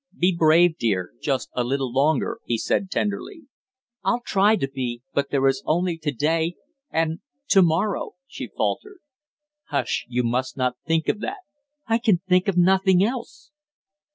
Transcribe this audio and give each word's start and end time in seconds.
Be 0.17 0.35
brave, 0.35 0.79
dear, 0.79 1.11
just 1.21 1.51
a 1.53 1.63
little 1.63 1.93
longer!" 1.93 2.39
he 2.45 2.57
said 2.57 2.89
tenderly. 2.89 3.43
"I'll 4.03 4.23
try 4.25 4.55
to 4.55 4.67
be, 4.67 5.03
but 5.13 5.29
there 5.29 5.45
is 5.47 5.61
only 5.63 5.95
to 5.99 6.11
day 6.11 6.55
and 6.89 7.19
to 7.49 7.61
morrow" 7.61 8.13
she 8.27 8.49
faltered. 8.57 8.97
"Hush, 9.65 10.07
you 10.09 10.23
must 10.23 10.57
not 10.57 10.75
think 10.87 11.07
of 11.07 11.19
that!" 11.19 11.41
"I 11.85 11.99
can 11.99 12.17
think 12.27 12.47
of 12.47 12.57
nothing 12.57 13.03
else!" 13.03 13.51